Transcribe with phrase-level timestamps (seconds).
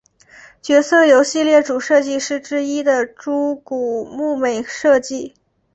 [0.63, 5.35] 角色由系列主设计师之一的猪股睦美设计。